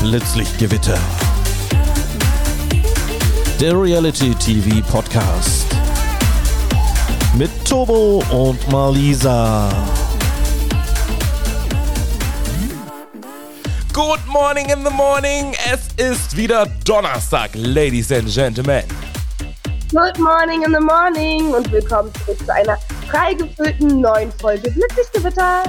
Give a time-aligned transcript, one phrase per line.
[0.00, 0.98] Blitzlichtgewitter.
[3.60, 5.66] Der Reality TV Podcast.
[7.36, 9.68] Mit Tobo und Malisa.
[13.92, 15.54] Good morning in the morning.
[15.72, 18.82] Es ist wieder Donnerstag, Ladies and Gentlemen.
[19.92, 22.76] Good morning in the morning und willkommen zurück zu einer
[23.08, 25.62] frei gefüllten neuen Folge Blitzlichtgewitter.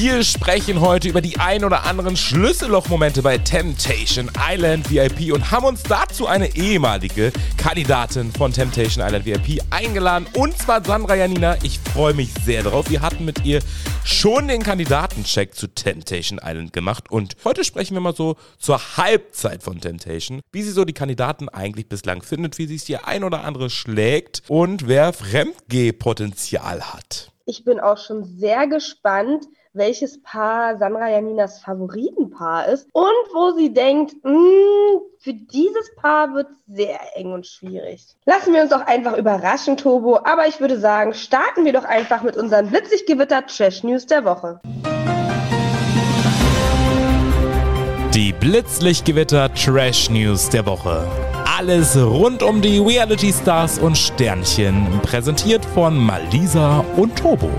[0.00, 5.66] Wir sprechen heute über die ein oder anderen Schlüssellochmomente bei Temptation Island VIP und haben
[5.66, 11.56] uns dazu eine ehemalige Kandidatin von Temptation Island VIP eingeladen und zwar Sandra Janina.
[11.64, 12.88] Ich freue mich sehr darauf.
[12.90, 13.58] Wir hatten mit ihr
[14.04, 19.64] schon den Kandidatencheck zu Temptation Island gemacht und heute sprechen wir mal so zur Halbzeit
[19.64, 23.24] von Temptation, wie sie so die Kandidaten eigentlich bislang findet, wie sie es ihr ein
[23.24, 27.32] oder andere schlägt und wer Fremdgehpotenzial hat.
[27.46, 33.72] Ich bin auch schon sehr gespannt, welches Paar Sandra Janinas Favoritenpaar ist und wo sie
[33.72, 38.04] denkt, hm, für dieses Paar wird es sehr eng und schwierig.
[38.26, 42.22] Lassen wir uns doch einfach überraschen, Tobo, aber ich würde sagen, starten wir doch einfach
[42.22, 44.60] mit unseren blitzig gewitter Trash News der Woche.
[48.14, 51.06] Die Blitzlichtgewitter Trash News der Woche.
[51.58, 57.50] Alles rund um die Reality Stars und Sternchen, präsentiert von Malisa und Tobo.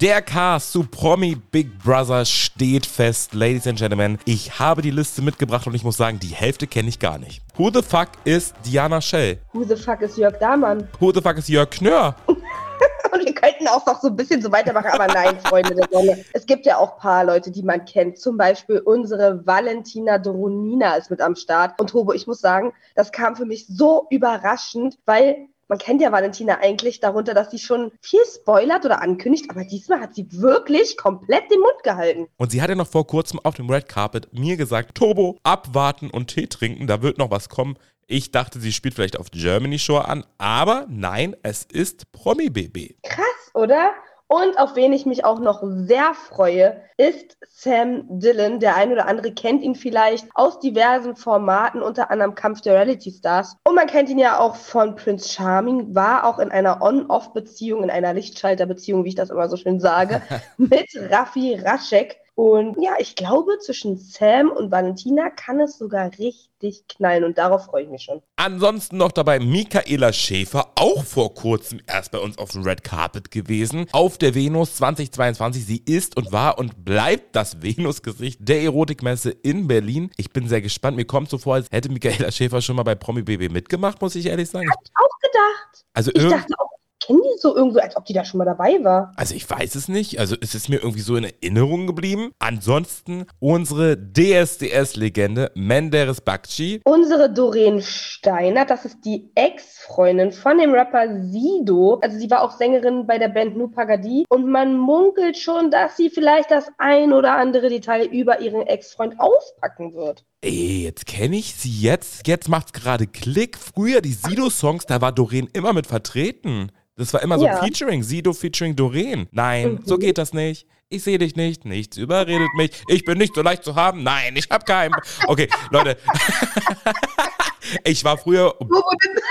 [0.00, 3.34] Der Cast zu Promi Big Brother steht fest.
[3.34, 6.88] Ladies and Gentlemen, ich habe die Liste mitgebracht und ich muss sagen, die Hälfte kenne
[6.88, 7.42] ich gar nicht.
[7.58, 9.36] Who the fuck ist Diana Schell?
[9.52, 10.88] Who the fuck ist Jörg Dahmann?
[11.00, 12.14] Who the fuck ist Jörg Knör?
[12.26, 16.24] Und wir könnten auch noch so ein bisschen so weitermachen, aber nein, Freunde der Sonne.
[16.32, 18.18] Es gibt ja auch ein paar Leute, die man kennt.
[18.18, 21.78] Zum Beispiel unsere Valentina Doronina ist mit am Start.
[21.78, 26.10] Und Tobo, ich muss sagen, das kam für mich so überraschend, weil man kennt ja
[26.10, 30.96] Valentina eigentlich darunter, dass sie schon viel spoilert oder ankündigt, aber diesmal hat sie wirklich
[30.96, 32.26] komplett den Mund gehalten.
[32.36, 36.10] Und sie hat ja noch vor kurzem auf dem Red Carpet mir gesagt, Turbo, abwarten
[36.10, 37.78] und Tee trinken, da wird noch was kommen.
[38.08, 42.96] Ich dachte, sie spielt vielleicht auf Germany Shore an, aber nein, es ist Promi Baby.
[43.04, 43.92] Krass, oder?
[44.32, 48.60] Und auf wen ich mich auch noch sehr freue, ist Sam Dillon.
[48.60, 53.10] Der ein oder andere kennt ihn vielleicht aus diversen Formaten, unter anderem Kampf der Reality
[53.10, 53.56] Stars.
[53.64, 57.90] Und man kennt ihn ja auch von Prince Charming, war auch in einer On-Off-Beziehung, in
[57.90, 60.22] einer Lichtschalter-Beziehung, wie ich das immer so schön sage,
[60.56, 62.16] mit Raffi Raschek.
[62.40, 67.66] Und ja, ich glaube, zwischen Sam und Valentina kann es sogar richtig knallen und darauf
[67.66, 68.22] freue ich mich schon.
[68.36, 73.30] Ansonsten noch dabei Michaela Schäfer, auch vor kurzem erst bei uns auf dem Red Carpet
[73.30, 75.66] gewesen, auf der Venus 2022.
[75.66, 80.10] Sie ist und war und bleibt das Venus-Gesicht der Erotikmesse in Berlin.
[80.16, 80.96] Ich bin sehr gespannt.
[80.96, 84.14] Mir kommt so vor, als hätte Michaela Schäfer schon mal bei Promi Baby mitgemacht, muss
[84.14, 84.70] ich ehrlich sagen.
[84.70, 85.84] Hab ich auch gedacht.
[85.92, 86.69] Also ich dachte auch,
[87.10, 89.12] kenne die so irgendwie, als ob die da schon mal dabei war.
[89.16, 90.18] Also ich weiß es nicht.
[90.18, 92.32] Also es ist mir irgendwie so in Erinnerung geblieben.
[92.38, 96.80] Ansonsten unsere DSDS-Legende Menderes Bakci.
[96.84, 101.98] Unsere Doreen Steiner, das ist die Ex-Freundin von dem Rapper Sido.
[102.02, 104.24] Also sie war auch Sängerin bei der Band Nu Pagadi.
[104.28, 109.18] Und man munkelt schon, dass sie vielleicht das ein oder andere Detail über ihren Ex-Freund
[109.18, 110.24] auspacken wird.
[110.42, 112.26] Ey, jetzt kenne ich sie jetzt.
[112.26, 113.58] Jetzt macht's gerade Klick.
[113.58, 116.70] Früher die Sido-Songs, da war Doreen immer mit vertreten.
[117.00, 117.56] Das war immer so Ja.
[117.56, 119.26] Featuring, Sido featuring Doreen.
[119.32, 119.80] Nein, Mhm.
[119.86, 120.66] so geht das nicht.
[120.90, 122.72] Ich sehe dich nicht, nichts überredet mich.
[122.88, 124.02] Ich bin nicht so leicht zu haben.
[124.02, 124.94] Nein, ich habe keinen.
[125.26, 125.96] Okay, Leute.
[127.84, 128.52] ich war früher.
[128.58, 129.22] Bobo, nimm,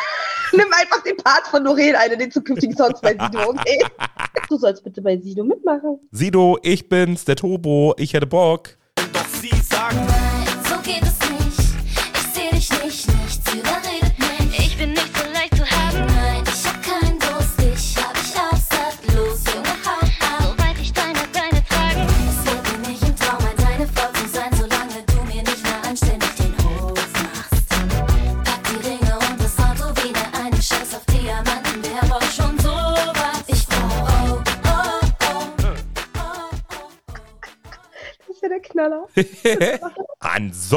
[0.64, 3.84] nimm einfach den Part von Doreen, einen den zukünftigen Songs bei Sido, okay?
[4.50, 6.00] Du sollst bitte bei Sido mitmachen.
[6.12, 8.78] Sido, ich bin's, der Turbo, ich hätte Bock.
[9.14, 11.19] Doch sie sagt, Nein, so geht es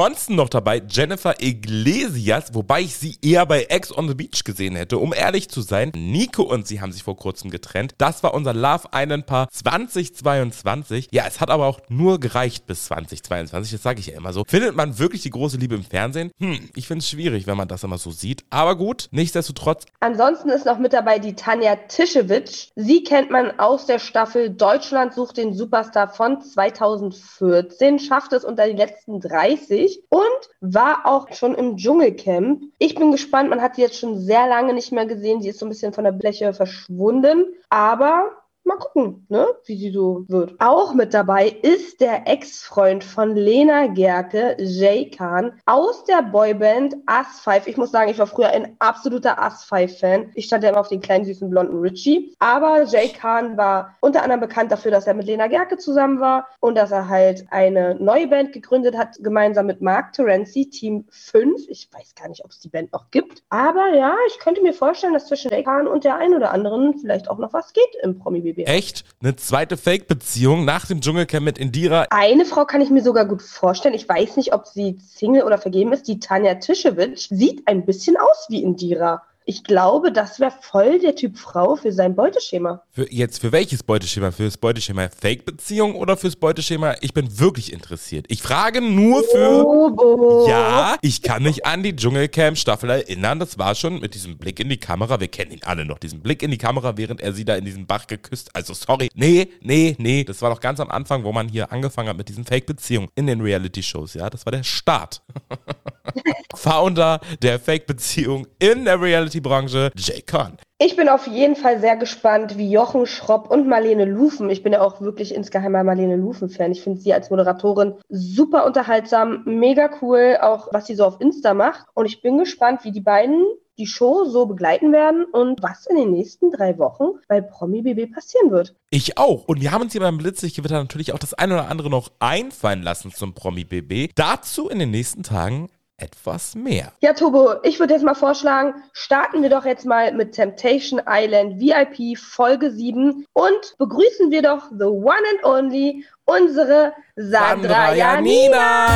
[0.02, 4.74] Ansonsten noch dabei Jennifer Iglesias, wobei ich sie eher bei Ex on the Beach gesehen
[4.74, 5.92] hätte, um ehrlich zu sein.
[5.94, 7.94] Nico und sie haben sich vor kurzem getrennt.
[7.98, 11.06] Das war unser Love Island Paar 2022.
[11.12, 13.70] Ja, es hat aber auch nur gereicht bis 2022.
[13.70, 14.42] Das sage ich ja immer so.
[14.44, 16.32] Findet man wirklich die große Liebe im Fernsehen?
[16.40, 18.44] Hm, ich finde es schwierig, wenn man das immer so sieht.
[18.50, 19.84] Aber gut, nichtsdestotrotz.
[20.00, 22.70] Ansonsten ist noch mit dabei die Tanja Tischewitsch.
[22.74, 28.66] Sie kennt man aus der Staffel Deutschland sucht den Superstar von 2014, schafft es unter
[28.66, 30.20] die letzten 30 wichtig und
[30.60, 32.62] war auch schon im Dschungelcamp.
[32.78, 35.40] Ich bin gespannt, man hat sie jetzt schon sehr lange nicht mehr gesehen.
[35.40, 37.46] Sie ist so ein bisschen von der Bleche verschwunden.
[37.68, 40.54] Aber Mal gucken, ne, wie sie so wird.
[40.60, 47.40] Auch mit dabei ist der Ex-Freund von Lena Gerke, Jay Khan, aus der Boyband Us
[47.40, 47.66] 5.
[47.66, 50.30] Ich muss sagen, ich war früher ein absoluter Us 5-Fan.
[50.36, 52.36] Ich stand ja immer auf den kleinen süßen blonden Richie.
[52.38, 56.46] Aber Jay Khan war unter anderem bekannt dafür, dass er mit Lena Gerke zusammen war
[56.60, 61.66] und dass er halt eine neue Band gegründet hat, gemeinsam mit Mark Terenzi, Team 5.
[61.68, 63.42] Ich weiß gar nicht, ob es die Band noch gibt.
[63.48, 66.96] Aber ja, ich könnte mir vorstellen, dass zwischen Jay Khan und der einen oder anderen
[66.98, 68.66] vielleicht auch noch was geht im Promi BB.
[68.66, 69.04] Echt?
[69.22, 72.06] Eine zweite Fake-Beziehung nach dem Dschungelcamp mit Indira.
[72.10, 73.94] Eine Frau kann ich mir sogar gut vorstellen.
[73.94, 76.08] Ich weiß nicht, ob sie Single oder vergeben ist.
[76.08, 79.22] Die Tanja Tischewitsch sieht ein bisschen aus wie Indira.
[79.44, 82.82] Ich glaube, das wäre voll der Typ Frau für sein Beuteschema.
[82.92, 84.30] Für, jetzt für welches Beuteschema?
[84.30, 88.26] Fürs Beuteschema Fake-Beziehung oder fürs Beuteschema Ich bin wirklich interessiert?
[88.28, 89.62] Ich frage nur für.
[89.62, 90.46] Bobo.
[90.48, 93.40] Ja, ich kann mich an die Dschungelcamp-Staffel erinnern.
[93.40, 95.18] Das war schon mit diesem Blick in die Kamera.
[95.18, 95.98] Wir kennen ihn alle noch.
[95.98, 98.54] Diesen Blick in die Kamera, während er sie da in diesem Bach geküsst.
[98.54, 99.08] Also sorry.
[99.14, 100.22] Nee, nee, nee.
[100.22, 103.26] Das war doch ganz am Anfang, wo man hier angefangen hat mit diesen Fake-Beziehungen in
[103.26, 104.14] den Reality-Shows.
[104.14, 105.22] Ja, das war der Start.
[106.54, 109.00] Founder der Fake-Beziehung in der
[109.32, 110.56] Reality-Branche, Jay Khan.
[110.78, 114.72] Ich bin auf jeden Fall sehr gespannt, wie Jochen Schropp und Marlene Lufen, ich bin
[114.72, 116.72] ja auch wirklich insgeheim ein Marlene Lufen-Fan.
[116.72, 121.54] Ich finde sie als Moderatorin super unterhaltsam, mega cool, auch was sie so auf Insta
[121.54, 121.86] macht.
[121.94, 123.44] Und ich bin gespannt, wie die beiden
[123.78, 128.12] die Show so begleiten werden und was in den nächsten drei Wochen bei Promi BB
[128.12, 128.74] passieren wird.
[128.90, 129.44] Ich auch.
[129.44, 132.82] Und wir haben uns hier beim Blitzlichtgewitter natürlich auch das eine oder andere noch einfallen
[132.82, 134.12] lassen zum Promi BB.
[134.14, 135.70] Dazu in den nächsten Tagen
[136.02, 136.92] etwas mehr.
[137.00, 141.60] Ja, Tobo, ich würde jetzt mal vorschlagen, starten wir doch jetzt mal mit Temptation Island
[141.60, 148.88] VIP Folge 7 und begrüßen wir doch the one and only unsere Sandra, Janina.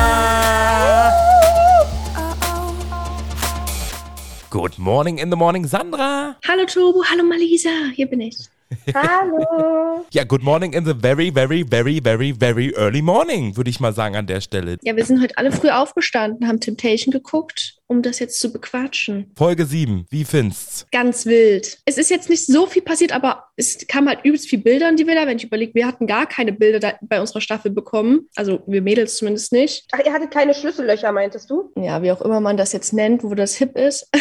[4.49, 6.35] Good morning in the morning, Sandra.
[6.45, 8.49] Hallo Tobo, hallo Malisa, hier bin ich.
[8.93, 10.05] Hallo.
[10.13, 13.93] Ja, good morning in the very, very, very, very, very early morning, würde ich mal
[13.93, 14.77] sagen an der Stelle.
[14.83, 19.31] Ja, wir sind heute alle früh aufgestanden, haben Temptation geguckt, um das jetzt zu bequatschen.
[19.35, 20.85] Folge 7, wie findest's?
[20.91, 21.79] Ganz wild.
[21.85, 24.97] Es ist jetzt nicht so viel passiert, aber es kam halt übelst viel Bilder in
[24.97, 25.25] die Villa.
[25.25, 28.27] Wenn ich überlege, wir hatten gar keine Bilder da bei unserer Staffel bekommen.
[28.35, 29.85] Also wir Mädels zumindest nicht.
[29.91, 31.71] Ach, ihr hattet keine Schlüssellöcher, meintest du?
[31.75, 34.09] Ja, wie auch immer man das jetzt nennt, wo das hip ist.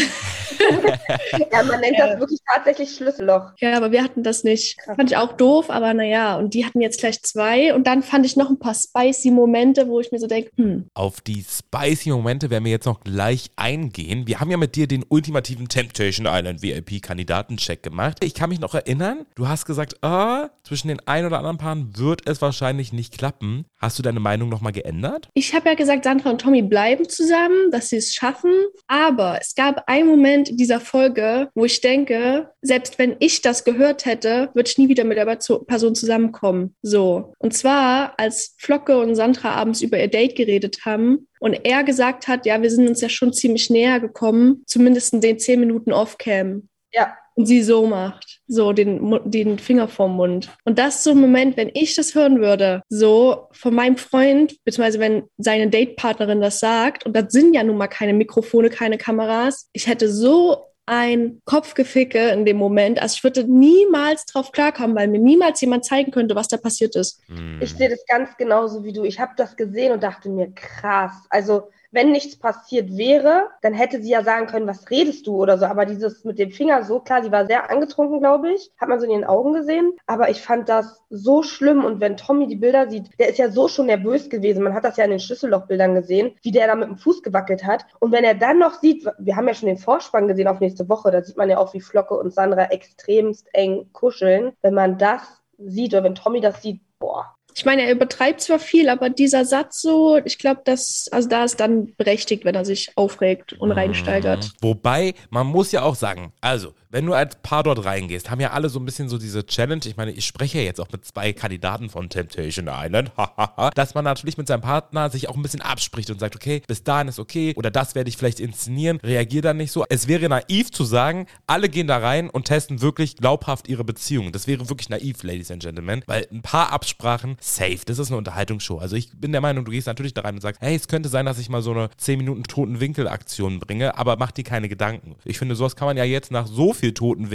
[1.52, 3.52] Ja, man nennt das wirklich tatsächlich Schlüsselloch.
[3.58, 4.76] ja, aber wir hatten das nicht.
[4.84, 7.74] Fand ich auch doof, aber naja, und die hatten jetzt gleich zwei.
[7.74, 10.86] Und dann fand ich noch ein paar spicy Momente, wo ich mir so denke, hm,
[10.94, 14.26] Auf die spicy Momente werden wir jetzt noch gleich eingehen.
[14.26, 18.22] Wir haben ja mit dir den ultimativen Temptation Island VIP Kandidatencheck gemacht.
[18.22, 21.96] Ich kann mich noch erinnern, du hast gesagt, ah, zwischen den ein oder anderen Paaren
[21.96, 23.64] wird es wahrscheinlich nicht klappen.
[23.78, 25.28] Hast du deine Meinung nochmal geändert?
[25.34, 28.52] Ich habe ja gesagt, Sandra und Tommy bleiben zusammen, dass sie es schaffen.
[28.86, 33.64] Aber es gab einen Moment in dieser Folge, wo ich denke, selbst wenn ich das
[33.64, 36.74] gehört hätte, würde ich nie wieder mit der Perso- Person zusammenkommen.
[36.82, 37.32] So.
[37.38, 42.26] Und zwar, als Flocke und Sandra abends über ihr Date geredet haben und er gesagt
[42.26, 45.92] hat, ja, wir sind uns ja schon ziemlich näher gekommen, zumindest in den zehn Minuten
[45.92, 46.68] Off-Cam.
[46.92, 50.50] Ja, Und sie so macht, so den, den Finger vorm Mund.
[50.64, 54.56] Und das ist so ein Moment, wenn ich das hören würde, so von meinem Freund,
[54.64, 58.98] beziehungsweise wenn seine Datepartnerin das sagt, und das sind ja nun mal keine Mikrofone, keine
[58.98, 63.02] Kameras, ich hätte so ein Kopfgeficke in dem Moment.
[63.02, 66.94] Also ich würde niemals drauf klarkommen, weil mir niemals jemand zeigen könnte, was da passiert
[66.94, 67.20] ist.
[67.26, 67.60] Hm.
[67.60, 69.04] ich sehe das ganz genauso wie du.
[69.04, 71.12] Ich habe das gesehen und dachte mir, krass.
[71.28, 75.58] Also, wenn nichts passiert wäre, dann hätte sie ja sagen können, was redest du oder
[75.58, 75.66] so.
[75.66, 78.70] Aber dieses mit dem Finger so klar, sie war sehr angetrunken, glaube ich.
[78.78, 79.92] Hat man so in ihren Augen gesehen.
[80.06, 81.84] Aber ich fand das so schlimm.
[81.84, 84.62] Und wenn Tommy die Bilder sieht, der ist ja so schon nervös gewesen.
[84.62, 87.64] Man hat das ja in den Schlüssellochbildern gesehen, wie der da mit dem Fuß gewackelt
[87.64, 87.86] hat.
[88.00, 90.88] Und wenn er dann noch sieht, wir haben ja schon den Vorspann gesehen auf nächste
[90.88, 94.52] Woche, da sieht man ja auch, wie Flocke und Sandra extremst eng kuscheln.
[94.62, 95.22] Wenn man das
[95.58, 97.35] sieht oder wenn Tommy das sieht, boah.
[97.56, 101.42] Ich meine, er übertreibt zwar viel, aber dieser Satz so, ich glaube, dass, also da
[101.42, 104.52] ist dann berechtigt, wenn er sich aufregt und reinsteigert.
[104.60, 108.52] Wobei, man muss ja auch sagen, also, wenn du als Paar dort reingehst, haben ja
[108.52, 109.82] alle so ein bisschen so diese Challenge.
[109.84, 113.12] Ich meine, ich spreche ja jetzt auch mit zwei Kandidaten von Temptation Island,
[113.74, 116.84] dass man natürlich mit seinem Partner sich auch ein bisschen abspricht und sagt, okay, bis
[116.84, 119.84] dahin ist okay oder das werde ich vielleicht inszenieren, reagier dann nicht so.
[119.90, 124.32] Es wäre naiv zu sagen, alle gehen da rein und testen wirklich glaubhaft ihre Beziehung.
[124.32, 128.16] Das wäre wirklich naiv, Ladies and Gentlemen, weil ein paar Absprachen, safe, das ist eine
[128.16, 128.78] Unterhaltungsshow.
[128.78, 131.10] Also ich bin der Meinung, du gehst natürlich da rein und sagst, hey, es könnte
[131.10, 134.70] sein, dass ich mal so eine 10 Minuten toten Winkel-Aktion bringe, aber mach dir keine
[134.70, 135.16] Gedanken.
[135.26, 137.30] Ich finde, sowas kann man ja jetzt nach so viel viel toten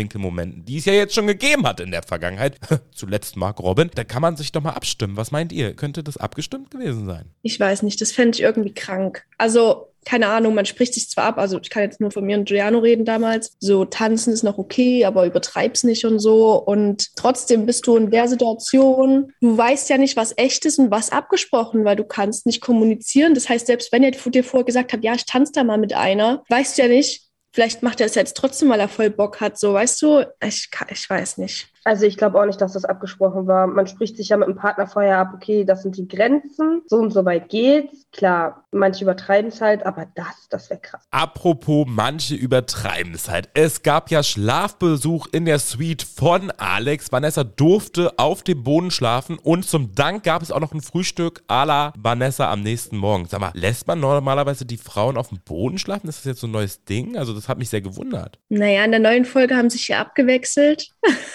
[0.65, 2.57] die es ja jetzt schon gegeben hat in der Vergangenheit,
[2.95, 5.17] zuletzt Mark Robin, da kann man sich doch mal abstimmen.
[5.17, 5.73] Was meint ihr?
[5.73, 7.25] Könnte das abgestimmt gewesen sein?
[7.41, 9.25] Ich weiß nicht, das fände ich irgendwie krank.
[9.37, 12.37] Also, keine Ahnung, man spricht sich zwar ab, also ich kann jetzt nur von mir
[12.37, 13.55] und Giuliano reden damals.
[13.59, 16.55] So, tanzen ist noch okay, aber übertreib's nicht und so.
[16.55, 20.91] Und trotzdem bist du in der Situation, du weißt ja nicht, was echt ist und
[20.91, 23.35] was abgesprochen, weil du kannst nicht kommunizieren.
[23.35, 25.93] Das heißt, selbst wenn er dir vorher gesagt hat, ja, ich tanze da mal mit
[25.93, 29.41] einer, weißt du ja nicht, vielleicht macht er es jetzt trotzdem, weil er voll Bock
[29.41, 29.59] hat.
[29.59, 31.67] So, weißt du, ich, ich weiß nicht.
[31.83, 33.65] Also ich glaube auch nicht, dass das abgesprochen war.
[33.65, 36.97] Man spricht sich ja mit dem Partner vorher ab, okay, das sind die Grenzen, so
[36.97, 38.05] und so weit geht's.
[38.11, 41.01] Klar, manche übertreiben es halt, aber das, das wäre krass.
[41.11, 43.49] Apropos, manche übertreiben es halt.
[43.53, 47.11] Es gab ja Schlafbesuch in der Suite von Alex.
[47.11, 51.41] Vanessa durfte auf dem Boden schlafen und zum Dank gab es auch noch ein Frühstück
[51.47, 53.25] à la Vanessa am nächsten Morgen.
[53.25, 56.07] Sag mal, lässt man normalerweise die Frauen auf dem Boden schlafen?
[56.07, 57.17] Ist das jetzt so ein neues Ding?
[57.17, 58.37] Also das hat mich sehr gewundert.
[58.49, 60.89] Naja, in der neuen Folge haben sich hier abgewechselt.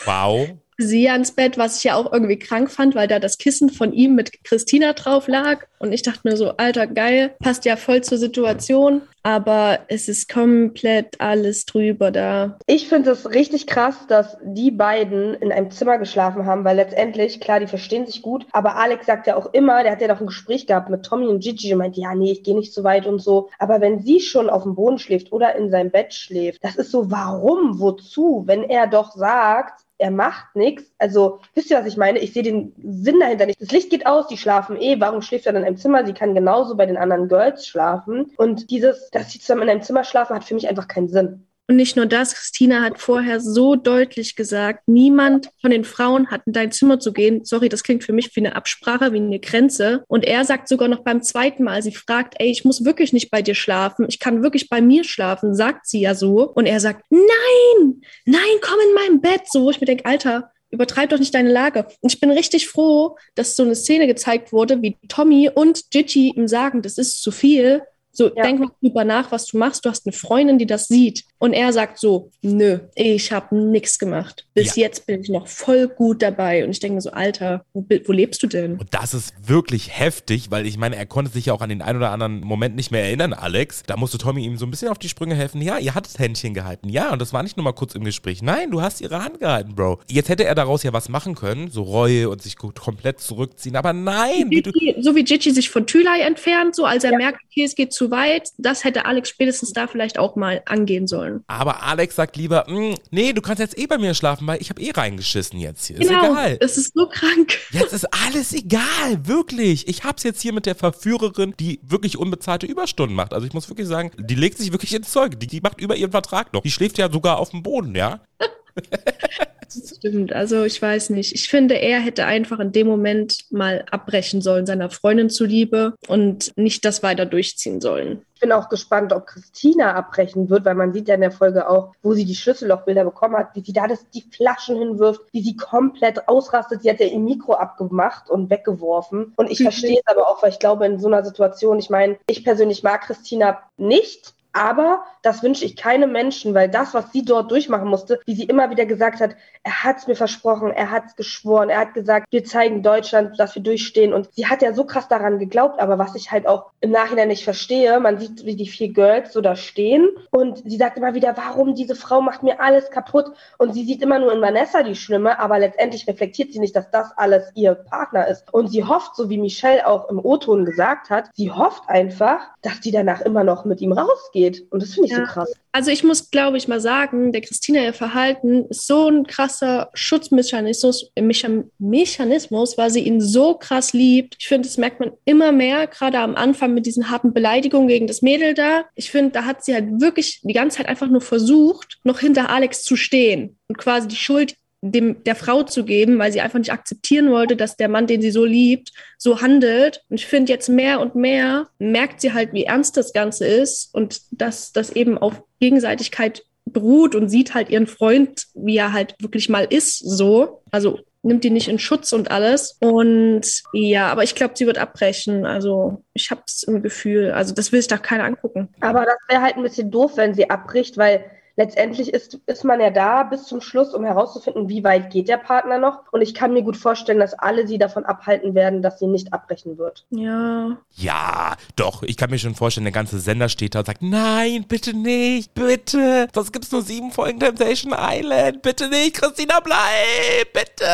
[0.04, 0.35] Wow.
[0.78, 3.92] Sie ans Bett, was ich ja auch irgendwie krank fand, weil da das Kissen von
[3.92, 5.66] ihm mit Christina drauf lag.
[5.78, 9.02] Und ich dachte mir so, alter, geil, passt ja voll zur Situation.
[9.22, 12.58] Aber es ist komplett alles drüber da.
[12.66, 17.40] Ich finde es richtig krass, dass die beiden in einem Zimmer geschlafen haben, weil letztendlich,
[17.40, 20.20] klar, die verstehen sich gut, aber Alex sagt ja auch immer, der hat ja doch
[20.20, 22.84] ein Gespräch gehabt mit Tommy und Gigi und meint, ja, nee, ich gehe nicht so
[22.84, 23.50] weit und so.
[23.58, 26.92] Aber wenn sie schon auf dem Boden schläft oder in seinem Bett schläft, das ist
[26.92, 30.92] so, warum, wozu, wenn er doch sagt, er macht nichts.
[30.98, 32.18] Also, wisst ihr, was ich meine?
[32.18, 33.60] Ich sehe den Sinn dahinter nicht.
[33.60, 35.00] Das Licht geht aus, die schlafen eh.
[35.00, 36.04] Warum schläft er dann in einem Zimmer?
[36.04, 38.32] Sie kann genauso bei den anderen Girls schlafen.
[38.36, 41.45] Und dieses, dass sie zusammen in einem Zimmer schlafen, hat für mich einfach keinen Sinn.
[41.68, 46.42] Und nicht nur das, Christina hat vorher so deutlich gesagt, niemand von den Frauen hat
[46.46, 47.44] in dein Zimmer zu gehen.
[47.44, 50.04] Sorry, das klingt für mich wie eine Absprache, wie eine Grenze.
[50.06, 53.30] Und er sagt sogar noch beim zweiten Mal, sie fragt, ey, ich muss wirklich nicht
[53.30, 56.48] bei dir schlafen, ich kann wirklich bei mir schlafen, sagt sie ja so.
[56.48, 59.42] Und er sagt, nein, nein, komm in mein Bett.
[59.50, 61.86] So, wo ich mir denke, Alter, übertreib doch nicht deine Lage.
[62.00, 66.30] Und ich bin richtig froh, dass so eine Szene gezeigt wurde, wie Tommy und Gigi
[66.30, 67.82] ihm sagen, das ist zu viel.
[68.16, 68.44] So, Ja.
[68.44, 69.84] denk mal drüber nach, was du machst.
[69.84, 71.24] Du hast eine Freundin, die das sieht.
[71.38, 74.46] Und er sagt so, nö, ich habe nichts gemacht.
[74.54, 76.64] Bis jetzt bin ich noch voll gut dabei.
[76.64, 78.78] Und ich denke mir so, Alter, wo, wo lebst du denn?
[78.78, 81.82] Und das ist wirklich heftig, weil ich meine, er konnte sich ja auch an den
[81.82, 83.82] ein oder anderen Moment nicht mehr erinnern, Alex.
[83.86, 85.60] Da musste Tommy ihm so ein bisschen auf die Sprünge helfen.
[85.60, 86.88] Ja, ihr hattet Händchen gehalten.
[86.88, 88.40] Ja, und das war nicht nur mal kurz im Gespräch.
[88.40, 90.00] Nein, du hast ihre Hand gehalten, Bro.
[90.10, 93.76] Jetzt hätte er daraus ja was machen können, so Reue und sich gut- komplett zurückziehen.
[93.76, 97.14] Aber nein, wie du, Gigi, so wie Gigi sich von Thülei entfernt, so als er
[97.16, 101.06] merkt, okay, es geht zu weit, das hätte Alex spätestens da vielleicht auch mal angehen
[101.06, 101.42] sollen.
[101.46, 104.70] aber Alex sagt lieber, "Mm, nee, du kannst jetzt eh bei mir schlafen, weil ich
[104.70, 106.00] habe eh reingeschissen jetzt hier.
[106.00, 106.56] Ist genau, egal.
[106.60, 107.58] es ist so krank.
[107.70, 109.88] Jetzt ist alles egal, wirklich.
[109.88, 113.32] Ich hab's jetzt hier mit der Verführerin, die wirklich unbezahlte Überstunden macht.
[113.32, 115.38] Also ich muss wirklich sagen, die legt sich wirklich ins Zeug.
[115.40, 116.62] Die, die macht über ihren Vertrag noch.
[116.62, 118.20] Die schläft ja sogar auf dem Boden, ja?
[119.74, 120.32] Das stimmt.
[120.32, 121.34] Also ich weiß nicht.
[121.34, 126.52] Ich finde, er hätte einfach in dem Moment mal abbrechen sollen, seiner Freundin zuliebe und
[126.56, 128.22] nicht das weiter durchziehen sollen.
[128.34, 131.68] Ich bin auch gespannt, ob Christina abbrechen wird, weil man sieht ja in der Folge
[131.68, 135.42] auch, wo sie die Schlüssellochbilder bekommen hat, wie sie da das, die Flaschen hinwirft, wie
[135.42, 136.82] sie komplett ausrastet.
[136.82, 139.32] Sie hat ja ihr Mikro abgemacht und weggeworfen.
[139.36, 139.64] Und ich Mhm.
[139.64, 142.82] verstehe es aber auch, weil ich glaube, in so einer Situation, ich meine, ich persönlich
[142.82, 144.34] mag Christina nicht.
[144.56, 148.44] Aber das wünsche ich keinem Menschen, weil das, was sie dort durchmachen musste, wie sie
[148.44, 151.92] immer wieder gesagt hat, er hat es mir versprochen, er hat es geschworen, er hat
[151.92, 154.14] gesagt, wir zeigen Deutschland, dass wir durchstehen.
[154.14, 157.28] Und sie hat ja so krass daran geglaubt, aber was ich halt auch im Nachhinein
[157.28, 161.12] nicht verstehe, man sieht, wie die vier Girls so da stehen und sie sagt immer
[161.12, 163.26] wieder, warum diese Frau macht mir alles kaputt.
[163.58, 166.90] Und sie sieht immer nur in Vanessa die Schlimme, aber letztendlich reflektiert sie nicht, dass
[166.90, 168.54] das alles ihr Partner ist.
[168.54, 172.80] Und sie hofft, so wie Michelle auch im O-Ton gesagt hat, sie hofft einfach, dass
[172.80, 174.45] die danach immer noch mit ihm rausgeht.
[174.70, 175.26] Und das finde ich Ja.
[175.26, 175.52] so krass.
[175.72, 179.90] Also ich muss, glaube ich, mal sagen, der Christina ihr Verhalten ist so ein krasser
[179.94, 184.36] Schutzmechanismus, Mecha- Mechanismus, weil sie ihn so krass liebt.
[184.38, 188.06] Ich finde, das merkt man immer mehr, gerade am Anfang mit diesen harten Beleidigungen gegen
[188.06, 188.84] das Mädel da.
[188.94, 192.48] Ich finde, da hat sie halt wirklich die ganze Zeit einfach nur versucht, noch hinter
[192.50, 196.58] Alex zu stehen und quasi die Schuld dem, der Frau zu geben, weil sie einfach
[196.58, 200.02] nicht akzeptieren wollte, dass der Mann, den sie so liebt, so handelt.
[200.08, 203.94] Und ich finde jetzt mehr und mehr merkt sie halt, wie ernst das Ganze ist
[203.94, 209.14] und dass das eben auf Gegenseitigkeit beruht und sieht halt ihren Freund, wie er halt
[209.20, 210.62] wirklich mal ist, so.
[210.70, 212.76] Also nimmt ihn nicht in Schutz und alles.
[212.80, 215.44] Und ja, aber ich glaube, sie wird abbrechen.
[215.44, 217.32] Also ich habe es im Gefühl.
[217.32, 218.68] Also das will sich doch keiner angucken.
[218.80, 221.24] Aber das wäre halt ein bisschen doof, wenn sie abbricht, weil
[221.56, 225.38] letztendlich ist, ist man ja da bis zum Schluss, um herauszufinden, wie weit geht der
[225.38, 226.04] Partner noch.
[226.12, 229.32] Und ich kann mir gut vorstellen, dass alle sie davon abhalten werden, dass sie nicht
[229.32, 230.06] abbrechen wird.
[230.10, 230.76] Ja.
[230.92, 234.64] Ja, doch, ich kann mir schon vorstellen, der ganze Sender steht da und sagt, nein,
[234.68, 236.28] bitte nicht, bitte.
[236.34, 238.62] Sonst gibt's nur sieben Folgen Temptation Island.
[238.62, 240.86] Bitte nicht, Christina, bleib, bitte.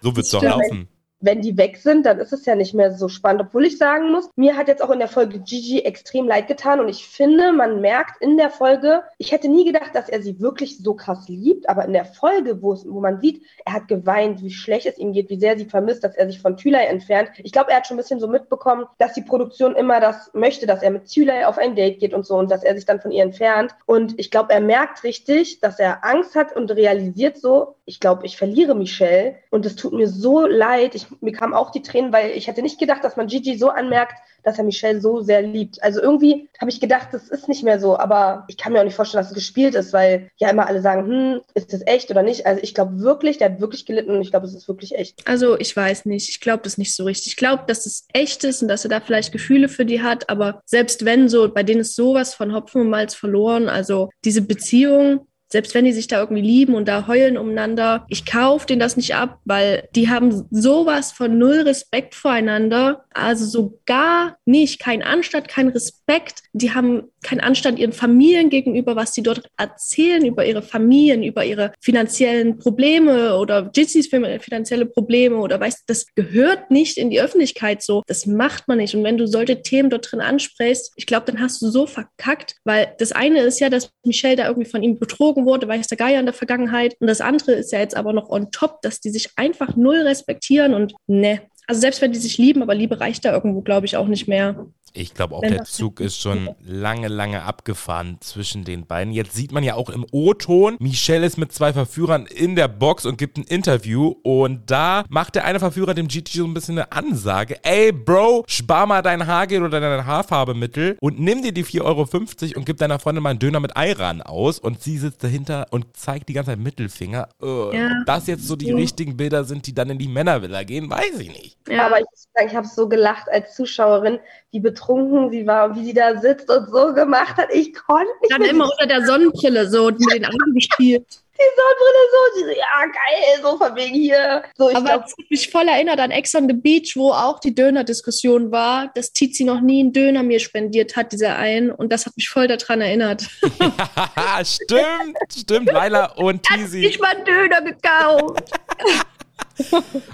[0.00, 0.54] So wird's doch Stimmt.
[0.54, 0.88] laufen.
[1.20, 3.42] Wenn die weg sind, dann ist es ja nicht mehr so spannend.
[3.42, 6.80] Obwohl ich sagen muss, mir hat jetzt auch in der Folge Gigi extrem leid getan
[6.80, 10.40] und ich finde, man merkt in der Folge, ich hätte nie gedacht, dass er sie
[10.40, 13.88] wirklich so krass liebt, aber in der Folge, wo, es, wo man sieht, er hat
[13.88, 16.84] geweint, wie schlecht es ihm geht, wie sehr sie vermisst, dass er sich von Thülei
[16.84, 17.30] entfernt.
[17.38, 20.66] Ich glaube, er hat schon ein bisschen so mitbekommen, dass die Produktion immer das möchte,
[20.66, 23.00] dass er mit Thülei auf ein Date geht und so und dass er sich dann
[23.00, 23.74] von ihr entfernt.
[23.86, 28.24] Und ich glaube, er merkt richtig, dass er Angst hat und realisiert so, ich glaube,
[28.24, 30.94] ich verliere Michelle und es tut mir so leid.
[30.94, 33.68] Ich, mir kamen auch die Tränen, weil ich hätte nicht gedacht, dass man Gigi so
[33.68, 35.82] anmerkt, dass er Michelle so sehr liebt.
[35.82, 38.84] Also irgendwie habe ich gedacht, das ist nicht mehr so, aber ich kann mir auch
[38.84, 42.10] nicht vorstellen, dass es gespielt ist, weil ja immer alle sagen, hm, ist das echt
[42.10, 42.46] oder nicht?
[42.46, 45.26] Also ich glaube wirklich, der hat wirklich gelitten und ich glaube, es ist wirklich echt.
[45.26, 47.28] Also ich weiß nicht, ich glaube das nicht so richtig.
[47.28, 50.28] Ich glaube, dass es echt ist und dass er da vielleicht Gefühle für die hat,
[50.30, 54.42] aber selbst wenn so, bei denen ist sowas von Hopfen und Malz verloren, also diese
[54.42, 58.80] Beziehung, selbst wenn die sich da irgendwie lieben und da heulen umeinander, ich kaufe denen
[58.80, 63.04] das nicht ab, weil die haben sowas von null Respekt voreinander.
[63.12, 66.42] Also so gar nicht, kein Anstand, kein Respekt.
[66.52, 71.44] Die haben keinen Anstand ihren Familien gegenüber, was die dort erzählen über ihre Familien, über
[71.44, 77.82] ihre finanziellen Probleme oder Jitsys finanzielle Probleme oder weißt, das gehört nicht in die Öffentlichkeit
[77.82, 78.02] so.
[78.06, 78.94] Das macht man nicht.
[78.94, 82.56] Und wenn du solche Themen dort drin ansprichst, ich glaube, dann hast du so verkackt,
[82.64, 85.98] weil das eine ist ja, dass Michelle da irgendwie von ihm betrogen wurde, weiß der
[85.98, 86.96] Geier in der Vergangenheit.
[87.00, 89.98] Und das andere ist ja jetzt aber noch on top, dass die sich einfach null
[89.98, 91.40] respektieren und ne.
[91.66, 94.26] Also selbst wenn die sich lieben, aber Liebe reicht da irgendwo, glaube ich, auch nicht
[94.26, 94.66] mehr.
[94.92, 99.12] Ich glaube auch, der Zug ist schon lange, lange abgefahren zwischen den beiden.
[99.12, 103.06] Jetzt sieht man ja auch im O-Ton, Michelle ist mit zwei Verführern in der Box
[103.06, 104.14] und gibt ein Interview.
[104.22, 107.62] Und da macht der eine Verführer dem Gigi so ein bisschen eine Ansage.
[107.62, 112.58] Ey, Bro, spar mal dein Haargel oder dein Haarfarbemittel und nimm dir die 4,50 Euro
[112.58, 114.58] und gib deiner Freundin mal einen Döner mit Ayran aus.
[114.58, 117.28] Und sie sitzt dahinter und zeigt die ganze Zeit Mittelfinger.
[117.42, 117.86] Äh, Ja.
[118.00, 118.74] Ob das jetzt so die Ja.
[118.76, 121.56] richtigen Bilder sind, die dann in die Männervilla gehen, weiß ich nicht.
[121.68, 121.86] Ja.
[121.86, 122.06] Aber ich
[122.46, 124.18] ich habe so gelacht als Zuschauerin,
[124.52, 127.48] wie betrunken sie war und wie sie da sitzt und so gemacht hat.
[127.52, 131.06] Ich konnte nicht dann immer unter der Sonnenbrille so mit den Augen gespielt.
[131.40, 132.18] die Sonnenbrille so.
[132.36, 134.42] Die so, ja, geil, so von wegen hier.
[134.56, 137.38] So, ich Aber es hat mich voll erinnert an Ex on the Beach, wo auch
[137.40, 141.70] die Dönerdiskussion war, dass Tizi noch nie einen Döner mir spendiert hat, dieser einen.
[141.70, 143.22] Und das hat mich voll daran erinnert.
[144.44, 146.86] stimmt, stimmt, Laila und Tizi.
[146.86, 148.50] Ich mal einen Döner gekauft.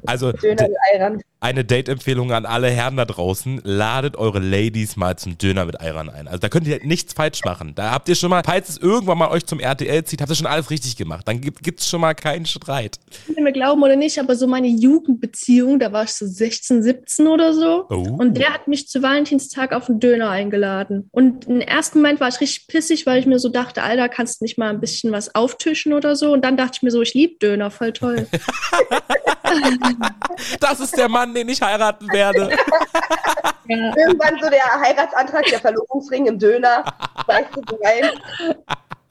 [0.06, 1.22] Also Döner mit Ayran.
[1.46, 3.60] Eine Date-Empfehlung an alle Herren da draußen.
[3.62, 6.26] Ladet eure Ladies mal zum Döner mit Ayran ein.
[6.26, 7.72] Also da könnt ihr nichts falsch machen.
[7.76, 10.34] Da habt ihr schon mal, falls es irgendwann mal euch zum RTL zieht, habt ihr
[10.34, 11.26] schon alles richtig gemacht.
[11.28, 12.98] Dann gibt es schon mal keinen Streit.
[13.28, 17.28] Ihr mir glauben oder nicht, aber so meine Jugendbeziehung, da war ich so 16, 17
[17.28, 17.86] oder so.
[17.90, 18.16] Oh.
[18.18, 21.08] Und der hat mich zu Valentinstag auf einen Döner eingeladen.
[21.12, 24.40] Und im ersten Moment war ich richtig pissig, weil ich mir so dachte, Alter, kannst
[24.40, 26.32] du nicht mal ein bisschen was auftischen oder so?
[26.32, 28.26] Und dann dachte ich mir so, ich liebe Döner, voll toll.
[30.60, 32.50] Das ist der Mann, den ich heiraten werde.
[33.68, 33.94] ja.
[33.96, 36.84] Irgendwann so der Heiratsantrag, der Verlobungsring im Döner.
[37.26, 38.10] Weißt du, rein.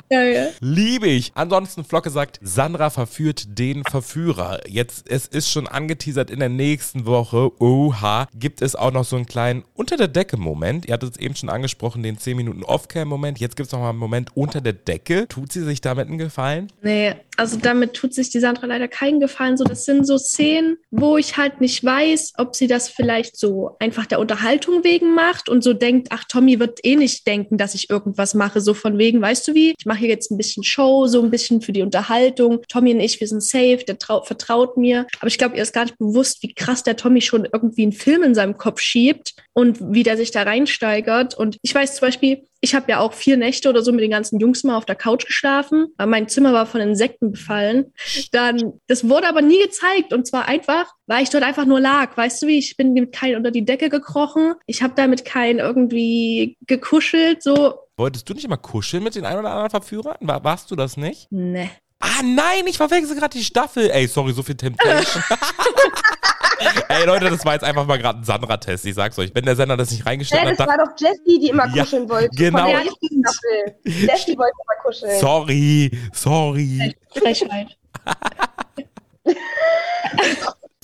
[0.10, 0.48] Ja, ja.
[0.60, 1.32] Liebe ich.
[1.36, 4.62] Ansonsten, Flocke sagt, Sandra verführt den Verführer.
[4.68, 7.52] Jetzt, es ist schon angeteasert in der nächsten Woche.
[7.60, 10.86] Oha, gibt es auch noch so einen kleinen Unter der Decke-Moment.
[10.86, 13.40] Ihr hattet es eben schon angesprochen, den 10 Minuten Off-Cam-Moment.
[13.40, 15.28] Jetzt gibt es noch mal einen Moment unter der Decke.
[15.28, 16.72] Tut sie sich damit einen Gefallen?
[16.82, 19.58] Nee, also damit tut sich die Sandra leider keinen Gefallen.
[19.58, 23.76] So, das sind so Szenen, wo ich halt nicht weiß, ob sie das vielleicht so
[23.80, 27.76] einfach der Unterhaltung wegen macht und so denkt, ach, Tommy wird eh nicht denken, dass
[27.76, 28.62] ich irgendwas mache.
[28.62, 31.32] So von wegen, weißt du wie, ich mache hier jetzt ein bisschen Show, so ein
[31.32, 32.62] bisschen für die Unterhaltung.
[32.70, 35.08] Tommy und ich, wir sind safe, der trau vertraut mir.
[35.20, 37.92] Aber ich glaube, ihr ist gar nicht bewusst, wie krass der Tommy schon irgendwie einen
[37.92, 41.36] Film in seinem Kopf schiebt und wie der sich da reinsteigert.
[41.36, 44.10] Und ich weiß zum Beispiel, ich habe ja auch vier Nächte oder so mit den
[44.10, 45.88] ganzen Jungs mal auf der Couch geschlafen.
[45.98, 47.94] Aber mein Zimmer war von Insekten befallen.
[48.32, 50.14] Dann, das wurde aber nie gezeigt.
[50.14, 52.18] Und zwar einfach, weil ich dort einfach nur lag.
[52.18, 52.58] Weißt du wie?
[52.58, 54.56] Ich bin mit keinem unter die Decke gekrochen.
[54.66, 57.44] Ich habe da mit keinem irgendwie gekuschelt.
[57.44, 60.18] So, Wolltest du nicht mal kuscheln mit den ein oder anderen Verführern?
[60.22, 61.32] War, warst du das nicht?
[61.32, 61.70] ne.
[62.02, 63.90] Ah nein, ich verwechsel gerade die Staffel.
[63.90, 65.24] Ey, sorry, so viel Temptation.
[66.90, 68.86] Ey Leute, das war jetzt einfach mal gerade ein Sandra-Test.
[68.86, 69.34] Ich sag's euch.
[69.34, 71.84] Wenn der Sender das nicht Ja, reingestellt das hat, war doch Jessie, die immer Ja,
[71.84, 72.30] kuscheln wollte.
[72.36, 72.60] genau.
[72.60, 73.76] Von der ersten Staffel.
[73.86, 75.20] Jessie wollte immer kuscheln.
[75.20, 76.94] sorry, sorry.
[77.16, 77.78] Frechheit.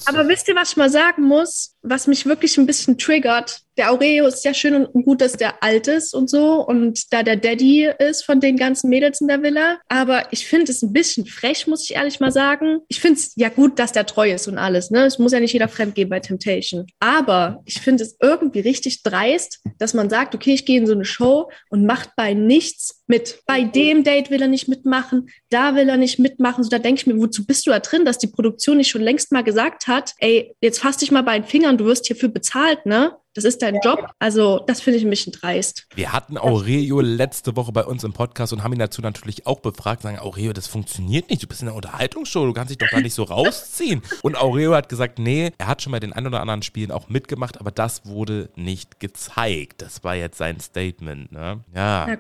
[0.06, 1.71] Aber wisst ihr, was ich mal sagen muss?
[1.82, 5.64] Was mich wirklich ein bisschen triggert, der Aureo ist ja schön und gut, dass der
[5.64, 9.42] alt ist und so und da der Daddy ist von den ganzen Mädels in der
[9.42, 9.80] Villa.
[9.88, 12.82] Aber ich finde es ein bisschen frech, muss ich ehrlich mal sagen.
[12.90, 14.92] Ich finde es ja gut, dass der treu ist und alles.
[14.92, 15.06] Ne?
[15.06, 16.86] Es muss ja nicht jeder fremd gehen bei Temptation.
[17.00, 20.94] Aber ich finde es irgendwie richtig dreist, dass man sagt, okay, ich gehe in so
[20.94, 23.40] eine Show und macht bei nichts mit.
[23.46, 26.64] Bei dem Date will er nicht mitmachen, da will er nicht mitmachen.
[26.64, 29.02] So, da denke ich mir, wozu bist du da drin, dass die Produktion nicht schon
[29.02, 32.30] längst mal gesagt hat, ey, jetzt fass dich mal bei den Fingern, du wirst hierfür
[32.30, 33.18] bezahlt, ne?
[33.34, 34.08] Das ist dein Job.
[34.20, 35.88] Also, das finde ich ein bisschen dreist.
[35.96, 39.62] Wir hatten Aurelio letzte Woche bei uns im Podcast und haben ihn dazu natürlich auch
[39.62, 40.02] befragt.
[40.02, 41.42] Sagen, Aurelio, das funktioniert nicht.
[41.42, 42.46] Du bist in einer Unterhaltungsshow.
[42.46, 44.02] Du kannst dich doch da nicht so rausziehen.
[44.22, 47.08] Und Aurelio hat gesagt, nee, er hat schon bei den ein oder anderen Spielen auch
[47.08, 49.82] mitgemacht, aber das wurde nicht gezeigt.
[49.82, 51.62] Das war jetzt sein Statement, ne?
[51.74, 52.08] Ja.
[52.08, 52.20] Weiß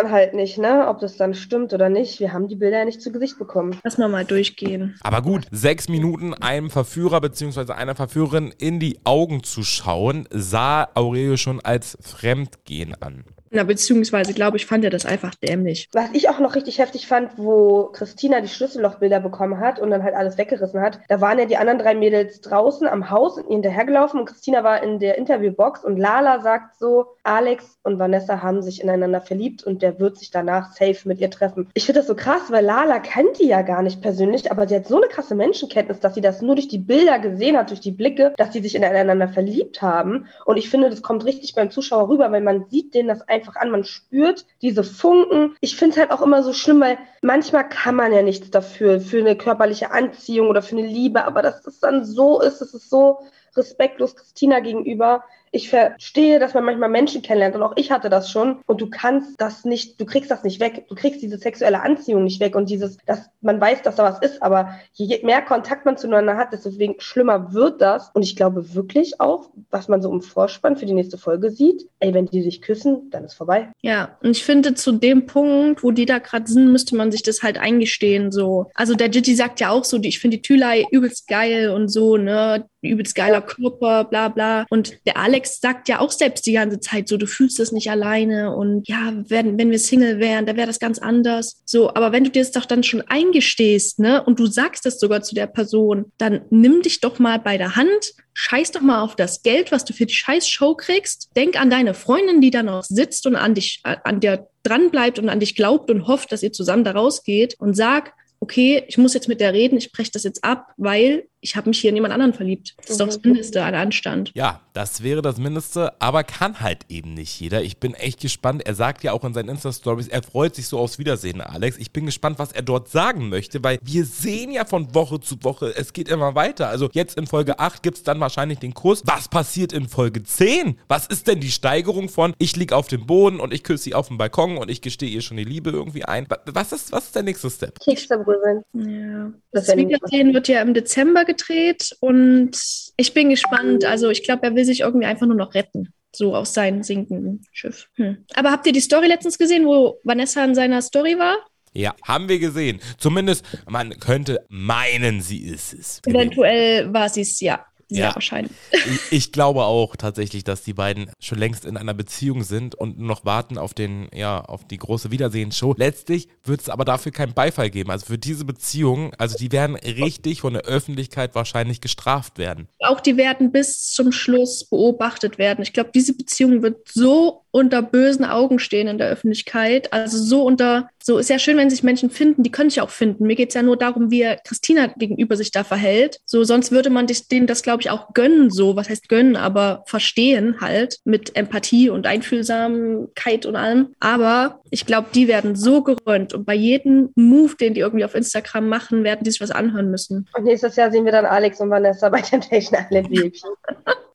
[0.00, 0.86] man halt nicht, ne?
[0.88, 2.20] Ob das dann stimmt oder nicht.
[2.20, 3.80] Wir haben die Bilder ja nicht zu Gesicht bekommen.
[3.82, 4.96] Lass mal mal durchgehen.
[5.00, 7.72] Aber gut, sechs Minuten einem Verführer bzw.
[7.72, 13.24] einer Verführerin in die Augen zu schauen, sah Aurelio schon als Fremdgehen an.
[13.54, 15.88] Na, beziehungsweise, glaube ich, fand er das einfach dämlich.
[15.92, 20.02] Was ich auch noch richtig heftig fand, wo Christina die Schlüssellochbilder bekommen hat und dann
[20.02, 24.20] halt alles weggerissen hat, da waren ja die anderen drei Mädels draußen am Haus hinterhergelaufen
[24.20, 28.82] und Christina war in der Interviewbox und Lala sagt so, Alex und Vanessa haben sich
[28.82, 31.68] ineinander verliebt und der wird sich danach safe mit ihr treffen.
[31.74, 34.76] Ich finde das so krass, weil Lala kennt die ja gar nicht persönlich, aber sie
[34.76, 37.80] hat so eine krasse Menschenkenntnis, dass sie das nur durch die Bilder gesehen hat, durch
[37.80, 40.26] die Blicke, dass sie sich ineinander verliebt haben.
[40.46, 43.41] Und ich finde, das kommt richtig beim Zuschauer rüber, weil man sieht denen das einfach
[43.56, 45.56] an, man spürt diese Funken.
[45.60, 49.00] Ich finde es halt auch immer so schlimm, weil manchmal kann man ja nichts dafür,
[49.00, 52.74] für eine körperliche Anziehung oder für eine Liebe, aber dass das dann so ist, das
[52.74, 53.18] ist so
[53.56, 55.24] respektlos Christina gegenüber.
[55.54, 58.88] Ich verstehe, dass man manchmal Menschen kennenlernt und auch ich hatte das schon und du
[58.88, 60.86] kannst das nicht, du kriegst das nicht weg.
[60.88, 64.20] Du kriegst diese sexuelle Anziehung nicht weg und dieses, dass man weiß, dass da was
[64.20, 68.10] ist, aber je mehr Kontakt man zueinander hat, desto schlimmer wird das.
[68.14, 71.86] Und ich glaube wirklich auch, was man so im Vorspann für die nächste Folge sieht,
[72.00, 73.70] ey, wenn die sich küssen, dann ist vorbei.
[73.82, 77.22] Ja, und ich finde, zu dem Punkt, wo die da gerade sind, müsste man sich
[77.22, 78.32] das halt eingestehen.
[78.32, 78.70] So.
[78.74, 82.16] Also der Jitty sagt ja auch so, ich finde die Thülei übelst geil und so,
[82.16, 82.66] ne?
[82.88, 84.66] Übelst geiler Körper, bla bla.
[84.70, 87.90] Und der Alex sagt ja auch selbst die ganze Zeit so, du fühlst das nicht
[87.90, 91.62] alleine und ja, wenn, wenn wir Single wären, da wäre das ganz anders.
[91.64, 94.98] So, aber wenn du dir das doch dann schon eingestehst, ne, und du sagst das
[94.98, 99.02] sogar zu der Person, dann nimm dich doch mal bei der Hand, scheiß doch mal
[99.02, 101.30] auf das Geld, was du für die scheiß Show kriegst.
[101.36, 105.18] Denk an deine Freundin, die da noch sitzt und an dich, an der dran bleibt
[105.18, 108.98] und an dich glaubt und hofft, dass ihr zusammen da rausgeht und sag, okay, ich
[108.98, 111.90] muss jetzt mit der reden, ich breche das jetzt ab, weil ich habe mich hier
[111.90, 112.74] in jemand anderen verliebt.
[112.78, 114.30] Das ist doch das Mindeste an Anstand.
[114.34, 117.62] Ja, das wäre das Mindeste, aber kann halt eben nicht jeder.
[117.62, 118.62] Ich bin echt gespannt.
[118.64, 121.78] Er sagt ja auch in seinen Insta-Stories, er freut sich so aufs Wiedersehen, Alex.
[121.78, 125.42] Ich bin gespannt, was er dort sagen möchte, weil wir sehen ja von Woche zu
[125.42, 126.68] Woche, es geht immer weiter.
[126.68, 129.02] Also jetzt in Folge 8 gibt es dann wahrscheinlich den Kuss.
[129.04, 130.78] Was passiert in Folge 10?
[130.86, 133.94] Was ist denn die Steigerung von, ich liege auf dem Boden und ich küsse sie
[133.94, 136.28] auf dem Balkon und ich gestehe ihr schon die Liebe irgendwie ein?
[136.46, 137.80] Was ist, was ist der nächste Step?
[137.80, 138.62] Keksterbröseln.
[138.74, 139.32] Ja.
[139.50, 142.50] Das, das Wiedersehen wird ja im Dezember gedreht und
[142.96, 143.84] ich bin gespannt.
[143.84, 145.92] Also ich glaube, er will sich irgendwie einfach nur noch retten.
[146.14, 147.88] So aus seinem sinkenden Schiff.
[147.96, 148.18] Hm.
[148.34, 151.38] Aber habt ihr die Story letztens gesehen, wo Vanessa in seiner Story war?
[151.74, 152.80] Ja, haben wir gesehen.
[152.98, 156.00] Zumindest, man könnte meinen, sie ist es.
[156.04, 157.64] Eventuell war sie es, ja.
[157.92, 158.14] Sehr Ja.
[158.14, 158.52] wahrscheinlich.
[158.72, 162.98] Ich, ich glaube auch tatsächlich, dass die beiden schon längst in einer Beziehung sind und
[162.98, 165.74] nur noch warten auf den, ja, auf die große Wiedersehensshow.
[165.76, 167.90] Letztlich wird es aber dafür keinen Beifall geben.
[167.90, 172.68] Also für diese Beziehung, also die werden richtig von der Öffentlichkeit wahrscheinlich gestraft werden.
[172.80, 175.62] Auch die werden bis zum Schluss beobachtet werden.
[175.62, 179.92] Ich glaube, diese Beziehung wird so unter bösen Augen stehen in der Öffentlichkeit.
[179.92, 182.90] Also so unter, so ist ja schön, wenn sich Menschen finden, die können sich auch
[182.90, 183.26] finden.
[183.26, 186.18] Mir geht es ja nur darum, wie Christina gegenüber sich da verhält.
[186.24, 189.82] So, sonst würde man denen das, glaube ich, auch gönnen, so, was heißt gönnen, aber
[189.86, 193.94] verstehen halt mit Empathie und Einfühlsamkeit und allem.
[194.00, 198.14] Aber ich glaube, die werden so gerönt und bei jedem Move, den die irgendwie auf
[198.14, 200.28] Instagram machen, werden die sich was anhören müssen.
[200.36, 203.36] Und nächstes Jahr sehen wir dann Alex und Vanessa bei Temptation Island VIP.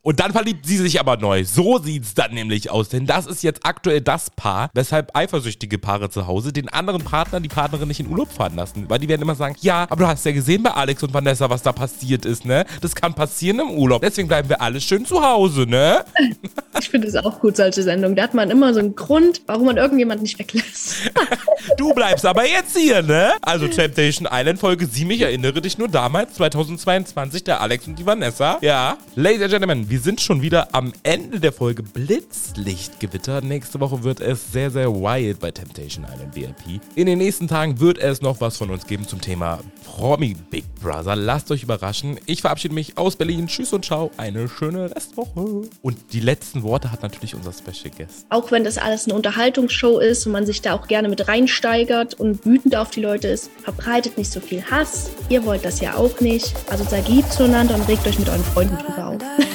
[0.07, 1.43] Und dann verliebt sie sich aber neu.
[1.43, 2.87] So sieht's dann nämlich aus.
[2.87, 7.41] Denn das ist jetzt aktuell das Paar, weshalb eifersüchtige Paare zu Hause den anderen Partner,
[7.41, 8.85] die Partnerin nicht in Urlaub fahren lassen.
[8.87, 11.49] Weil die werden immer sagen, ja, aber du hast ja gesehen bei Alex und Vanessa,
[11.49, 12.65] was da passiert ist, ne?
[12.79, 14.01] Das kann passieren im Urlaub.
[14.01, 16.05] Deswegen bleiben wir alle schön zu Hause, ne?
[16.79, 18.15] Ich finde es auch gut, solche Sendungen.
[18.15, 21.11] Da hat man immer so einen Grund, warum man irgendjemanden nicht weglässt.
[21.77, 23.33] Du bleibst aber jetzt hier, ne?
[23.41, 28.05] Also Temptation Island Folge 7, ich erinnere dich nur damals, 2022, der Alex und die
[28.05, 28.57] Vanessa.
[28.61, 28.97] Ja.
[29.15, 33.41] Ladies and Gentlemen, wir wir sind schon wieder am Ende der Folge Blitzlichtgewitter.
[33.41, 36.79] Nächste Woche wird es sehr, sehr wild bei Temptation Island VIP.
[36.93, 40.65] In den nächsten Tagen wird es noch was von uns geben zum Thema Promi Big
[40.79, 41.15] Brother.
[41.15, 42.19] Lasst euch überraschen.
[42.27, 43.47] Ich verabschiede mich aus Berlin.
[43.47, 44.11] Tschüss und ciao.
[44.17, 45.67] Eine schöne Restwoche.
[45.81, 48.27] Und die letzten Worte hat natürlich unser Special Guest.
[48.29, 52.13] Auch wenn das alles eine Unterhaltungsshow ist und man sich da auch gerne mit reinsteigert
[52.13, 55.09] und wütend auf die Leute ist, verbreitet nicht so viel Hass.
[55.29, 56.53] Ihr wollt das ja auch nicht.
[56.69, 59.21] Also seid lieb zueinander und regt euch mit euren Freunden drüber auf.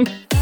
[0.00, 0.26] Okay.